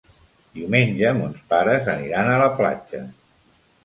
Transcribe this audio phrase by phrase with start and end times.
[0.59, 3.03] Diumenge mons pares aniran a la platja.